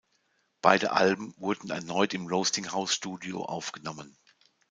Beide 0.63 0.93
Alben 0.93 1.35
wurden 1.37 1.69
erneut 1.69 2.15
im 2.15 2.25
Roasting-House-Studio 2.25 3.43
aufgenommen. 3.45 4.17